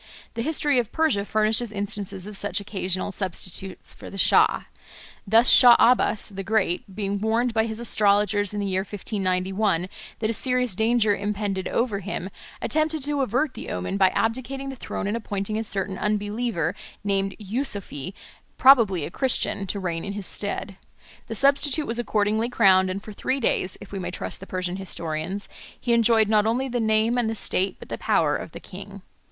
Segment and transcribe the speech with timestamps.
[0.33, 4.63] The history of Persia furnishes instances of such occasional substitutes for the Shah.
[5.27, 9.87] Thus Shah Abbas the Great, being warned by his astrologers in the year 1591
[10.17, 12.31] that a serious danger impended over him,
[12.63, 16.73] attempted to avert the omen by abdicating the throne and appointing a certain unbeliever
[17.03, 18.13] named Yusoofee,
[18.57, 20.77] probably a Christian, to reign in his stead.
[21.27, 24.77] The substitute was accordingly crowned, and for three days, if we may trust the Persian
[24.77, 25.47] historians,
[25.79, 29.03] he enjoyed not only the name and the state but the power of the king.